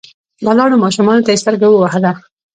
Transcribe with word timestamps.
ولاړو 0.47 0.81
ماشومانو 0.83 1.25
ته 1.25 1.29
يې 1.33 1.41
سترګه 1.43 1.67
ووهله. 1.69 2.11